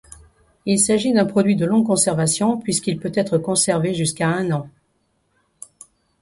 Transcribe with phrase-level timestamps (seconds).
[0.65, 4.67] Il s'agit d'un produit de longue conservation puisqu'il peut être conservé jusqu'à un an.